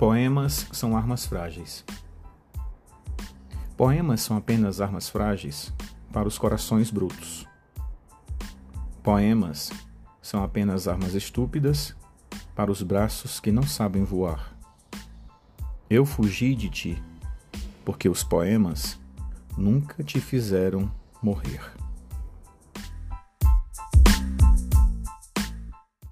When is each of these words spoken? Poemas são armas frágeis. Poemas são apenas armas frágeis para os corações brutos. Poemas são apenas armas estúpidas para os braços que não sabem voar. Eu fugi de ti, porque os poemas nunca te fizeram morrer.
Poemas 0.00 0.66
são 0.72 0.96
armas 0.96 1.26
frágeis. 1.26 1.84
Poemas 3.76 4.22
são 4.22 4.34
apenas 4.34 4.80
armas 4.80 5.10
frágeis 5.10 5.70
para 6.10 6.26
os 6.26 6.38
corações 6.38 6.90
brutos. 6.90 7.46
Poemas 9.02 9.70
são 10.22 10.42
apenas 10.42 10.88
armas 10.88 11.12
estúpidas 11.14 11.94
para 12.56 12.72
os 12.72 12.82
braços 12.82 13.40
que 13.40 13.52
não 13.52 13.62
sabem 13.62 14.02
voar. 14.02 14.56
Eu 15.90 16.06
fugi 16.06 16.54
de 16.54 16.70
ti, 16.70 17.02
porque 17.84 18.08
os 18.08 18.24
poemas 18.24 18.98
nunca 19.54 20.02
te 20.02 20.18
fizeram 20.18 20.90
morrer. 21.22 21.60